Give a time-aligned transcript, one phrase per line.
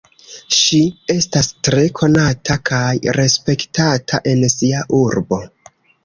[0.59, 0.77] Ŝi
[1.15, 5.39] estas tre konata kaj respektata en sia urbo.